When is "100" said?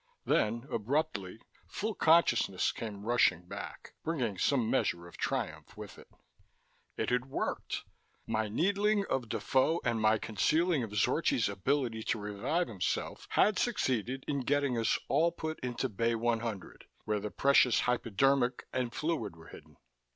16.15-16.87